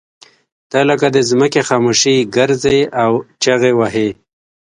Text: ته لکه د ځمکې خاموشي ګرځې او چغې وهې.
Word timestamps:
ته 0.71 0.79
لکه 0.89 1.07
د 1.15 1.17
ځمکې 1.29 1.61
خاموشي 1.69 2.15
ګرځې 2.35 2.79
او 3.03 3.11
چغې 3.43 3.71
وهې. 3.79 4.09